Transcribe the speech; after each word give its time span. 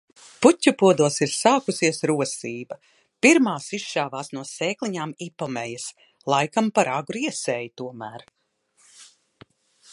Puķupodos 0.43 1.17
ir 1.25 1.31
sākusies 1.33 1.99
rosība. 2.11 2.77
Pirmās 3.25 3.67
izšāvās 3.79 4.33
no 4.37 4.45
sēkliņām 4.53 5.15
ipomejas, 5.29 5.87
laikam 6.35 6.73
par 6.79 6.93
agru 6.97 7.25
iesēju 7.29 7.75
tomēr. 7.83 8.25